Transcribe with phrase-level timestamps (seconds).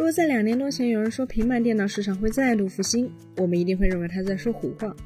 [0.00, 4.96] 如果在两年多前有人说平板电脑市场会再度复兴，我们一定会认为他在说胡话。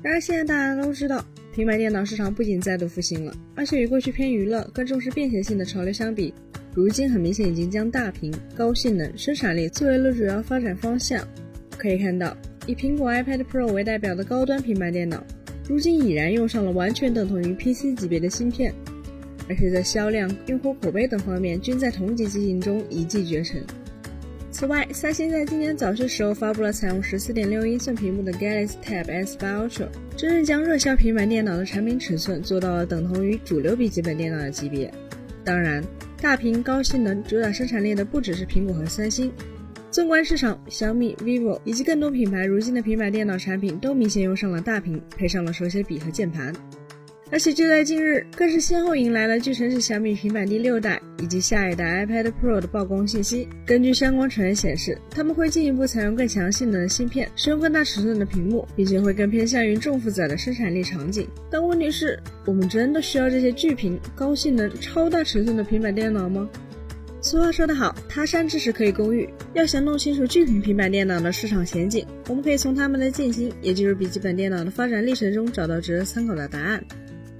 [0.00, 6.32] 然而现在大家都知道，平板电脑市场不仅再度复兴了，而且与过去偏娱乐、更重视便携性的潮流相比，
[6.72, 11.26] 如今很明显已经将大屏、高性能、生产力作为了主要发展方向。
[11.76, 15.20] 可以看到，以苹果 iPad Pro 为代表的高端平板电脑，
[15.68, 18.72] 如今已然用上了完全等同于 PC 级别的芯片，
[19.48, 23.60] 而且在销量、用户口碑等方面均在同级机型中一骑绝尘。
[24.58, 29.86] 此外，三星在今年早些时候发布了采用十四点六英寸屏幕的 Galaxy Tab S8 Ultra，
[30.16, 34.90] 真正将热销平板电脑的产品尺寸做到了等同于主流笔记本电脑的级别。
[35.44, 35.84] 当然，
[36.22, 39.30] 大屏、高性能、主打生产力的不只是苹果和三星。
[39.90, 46.50] 纵观市场，小米、vivo 以及更多品牌如今的平板电脑产品都明显用上了大屏，配上了手写笔和键盘。
[47.28, 53.48] 而且就在近日，更是先后迎来了据称是小米平板第六代以及下一代 iPad Pro 的曝光信息。
[53.66, 61.28] 根据相关传言显示，他们会进一步采用更强性能的芯片，使用更大尺寸的屏幕，并且会更偏向于重负载的生产力场景。
[61.50, 66.48] 但问题是，我们真的需要这些巨屏、高性能、超大尺寸的平板电脑吗？
[67.20, 69.28] 俗话说得好，他山之石可以攻玉。
[69.52, 76.80] 要想弄清楚巨屏平板电脑的市场前景，我们可以从他们的进行，也就是笔记本电脑的发展历程中找到值得参考的答案。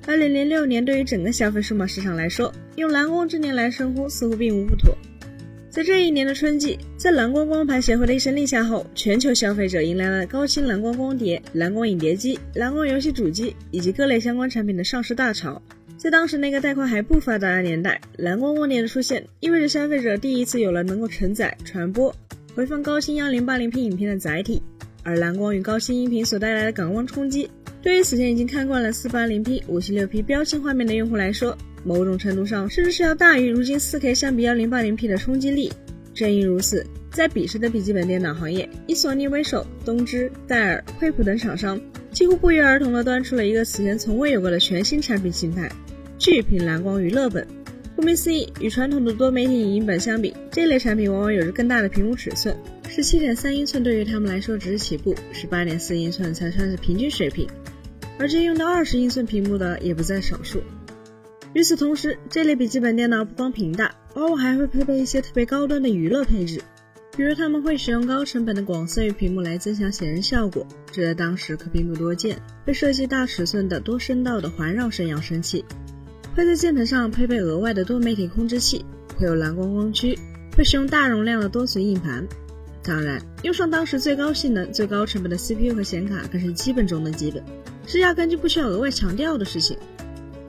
[0.09, 4.97] 二零零六年对于整个消费数码市场来说，用蓝光之年来称呼似乎并无不妥。
[5.69, 15.61] 在这一年的春季，在蓝光光盘协会的一声令下后，全球消费者迎来了高清蓝光光碟、蓝光影碟机、蓝光游戏主机以及各类相关产品的上市大潮。
[15.97, 22.15] 在当时那个带宽还不发达的年代，蓝光光碟的出现意味着消费者第一次有了能够承载、传播、
[22.55, 24.63] 回放高清 1080p 影片的载体，
[25.03, 27.51] 而蓝光与高清音频所带来的感光冲击。
[27.87, 35.73] 对于此前已经看惯了 480p、576p 标清画面的用户来说，某种程度上甚至是要大于如今 4K 相比 1080p 的冲击力。
[36.13, 45.71] 正因如此，在彼时的笔记本电脑行业，以索尼为首，东芝、戴尔、惠普等厂商几乎不约而同地端出了一个此前从未有过的全新产品形态——
[46.19, 47.47] 巨屏蓝光娱乐本。
[47.95, 52.57] 顾名思义，与传统的多媒体影音本相比，这类产品往往有着更大的屏幕尺寸。
[52.89, 57.47] 17.3英寸对于他们来说只是起步，18.4英寸才算是平均水平。
[58.19, 60.63] 而这用到二十英寸屏幕的也不在少数。
[61.53, 66.61] 与此同时，这类笔记本电脑不光屏大，往往还会配备一些特别高端的娱乐配置，
[67.17, 72.39] 比如他们会使用高成本的广色域屏幕来增强显示效果，这在当时可并不多见。
[72.67, 75.65] 会设计大尺寸的多声道的环绕声扬声器，
[76.35, 78.85] 会在键盘上配备额外的多媒体控制器，
[79.17, 80.19] 会有蓝光光驱，
[80.57, 82.27] 会使用大容量的多存硬盘。
[82.83, 87.43] 当然，用上当时最高性能、最高成本的 CPU 和显卡更是基本中的基本。
[87.87, 89.77] 是压根就不需要额外强调的事情。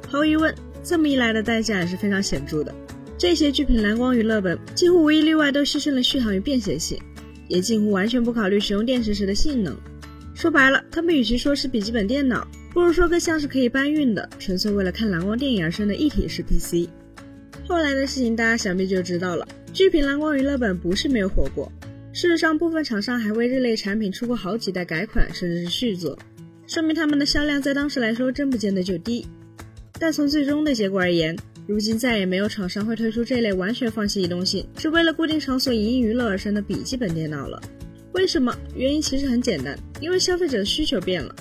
[0.08, 0.54] 毫无疑问，
[0.84, 2.74] 这么一来的代价也是非常显著的。
[3.18, 7.00] 这些巨屏蓝光娱乐本几乎无一例外都牺牲了续航与便携性，
[7.48, 9.76] 也近乎完全不考虑使用电池时的性能。
[10.36, 16.88] 说白了，他们与其说是笔记本电脑，不如说更像是可以搬运的、纯粹为了看蓝光电影而生的一体式 PC。
[17.68, 19.48] 后来的事情大家想必就知道了。
[19.74, 21.72] 巨屏蓝光娱乐本不是没有火过，
[22.14, 26.18] 事实上部分厂商还为这类产品出过好几代改款，甚至是续作。
[26.68, 29.26] 说明他们的销量在当时来说真不见得就低，
[29.98, 31.34] 但从最终的结果而言，
[31.66, 37.62] 如今再也没有厂商会推出这类完全放弃移动性，只为了固定场所影音娱乐而生的笔记本电脑了。
[38.12, 38.54] 为什么？
[38.76, 41.34] 原因其实很简单，因为消费者的需求变了。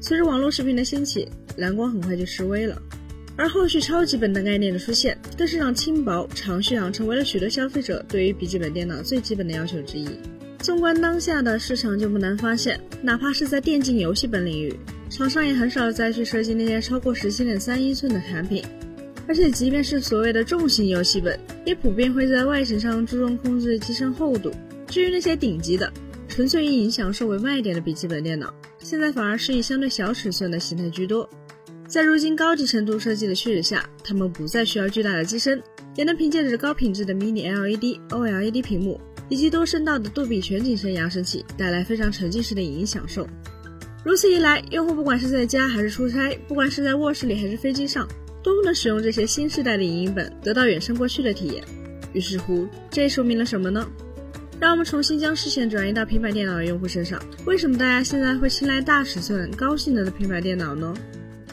[0.00, 1.28] 随着网络视频的兴起，
[1.58, 2.82] 蓝光很快就式微了，
[3.36, 10.08] 而后续超级本的概念的出现，更是让轻薄、长续航成为了许多消费者对于笔记本电脑最基本的要求之一。
[10.62, 14.72] 纵观当下的市场，就不难发现，哪怕是在电竞游戏本领域，
[15.10, 18.64] 厂商也很少再去设计那些超过十七点三英寸的产品。
[19.26, 24.52] 而且，即便是所谓的重型游戏本，也普遍会在外形上注重控制机身厚度。
[24.86, 25.92] 至于那些顶级的、
[26.28, 31.28] 纯粹以影享受为卖点的笔记本电脑，现在反而是以相对小尺寸的形态居多。
[31.88, 35.60] 在如今高级程度设计的趋势下，它们不再需要巨大的机身，
[35.96, 39.00] 也能凭借着高品质的 Mini LED、OLED 屏幕。
[39.32, 43.26] 以及多声道的杜比全景声扬声器带来非常沉浸式的影音享受。
[44.04, 48.06] 如此一来，用户不管是在家还是出差，不管是在卧室里还是飞机上，
[48.44, 51.64] 都能使用这些新时代的影音本，得到远胜过去的体验。
[52.12, 53.88] 于是乎，这说明了什么呢？
[54.60, 57.18] 让我们重新将视线转移到平板电脑的用户身上。
[57.46, 60.92] 为什么大家现在会青睐大尺寸、高性能的平板电脑呢？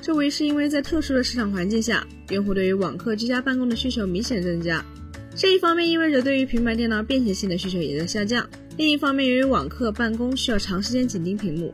[0.02, 4.84] 这无疑是因为在特殊的市场环境下，用户对于网课、居家办公的需求明显增加。
[5.40, 8.46] 这一方面意味着对于平板电脑便携性的需求也在下降，
[8.76, 11.74] 另一方面由于网课办公需要长时间紧盯屏幕，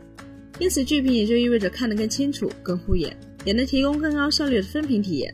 [0.60, 5.34] 因此巨屏也就意味着看得更清楚、更护眼，也能提供更高效率的分屏体验。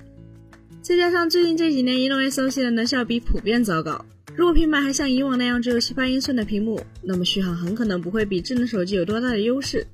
[0.81, 9.85] 再加上最近这几年移动 SoC 的能效比普遍糟糕，如果平板还像以往那样只有七八英寸的屏幕，那么续航很可能不会比智能手机有多大的优势。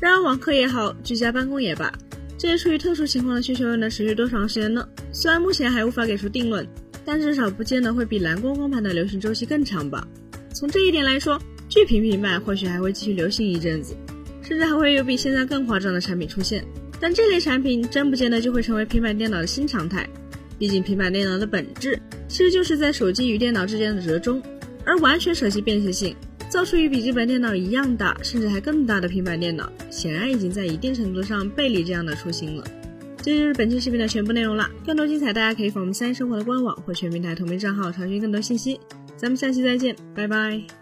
[0.00, 1.92] 然而网课也好，居家办公也罢，
[2.38, 4.88] 这些处于特殊情况的需求又能持续多长时间呢？
[5.10, 6.64] 虽然目前还无法给出定论，
[7.10, 10.06] 但至少不见得会比蓝光光盘的流行周期更长吧。
[10.52, 13.96] 从这一点来说，巨屏平板或许还会继续流行一阵子，
[14.42, 16.62] 甚至还会有比现在更夸张的产品出现。
[17.00, 20.06] 但这类产品真不见得就会成为平板电脑的新常态。
[20.58, 24.42] 毕竟平板电脑的本质其实就是在手机与电脑之间的折中，
[24.84, 26.14] 而完全舍弃便携性，
[26.50, 32.64] 造出与笔记本电脑一样大，甚至还更大的平板电脑，显然已经在一定程度上背离这样的初心了。
[33.28, 34.70] 这就是本期视频的全部内容了。
[34.86, 38.80] 更多精彩，大家可以访问三生活的官网或全平台同名账号查询更多信息。
[39.18, 40.77] 咱们下期再见，拜拜。